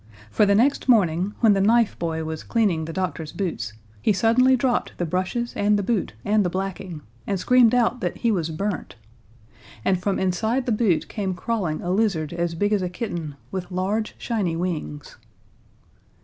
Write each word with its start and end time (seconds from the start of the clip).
For 0.31 0.47
the 0.47 0.55
next 0.55 0.89
morning, 0.89 1.35
when 1.41 1.53
the 1.53 1.61
knife 1.61 1.93
boy 1.99 2.23
was 2.23 2.41
cleaning 2.43 2.85
the 2.85 2.91
doctor's 2.91 3.31
boots, 3.31 3.73
he 4.01 4.11
suddenly 4.11 4.55
dropped 4.55 4.97
the 4.97 5.05
brushes 5.05 5.53
and 5.55 5.77
the 5.77 5.83
boot 5.83 6.13
and 6.25 6.43
the 6.43 6.49
blacking, 6.49 7.03
and 7.27 7.39
screamed 7.39 7.75
out 7.75 8.01
that 8.01 8.17
he 8.17 8.31
was 8.31 8.49
burnt. 8.49 8.95
And 9.85 10.01
from 10.01 10.17
inside 10.17 10.65
the 10.65 10.71
boot 10.71 11.07
came 11.07 11.35
crawling 11.35 11.81
a 11.83 11.91
lizard 11.91 12.33
as 12.33 12.55
big 12.55 12.73
as 12.73 12.81
a 12.81 12.89
kitten, 12.89 13.35
with 13.51 13.69
large, 13.69 14.15
shiny 14.17 14.55
wings. 14.55 15.17